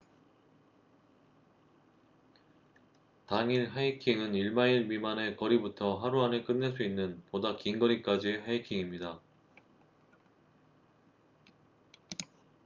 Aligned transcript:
당일 3.27 3.67
하이킹은 3.69 4.31
1마일 4.31 4.87
미만의 4.87 5.37
거리부터 5.37 5.95
하루 5.97 6.23
안에 6.23 6.41
끝낼 6.43 6.71
수 6.71 6.81
있는 6.81 7.21
보다 7.29 7.55
긴 7.55 7.77
거리까지의 7.77 8.41
하이킹입니다 8.41 9.19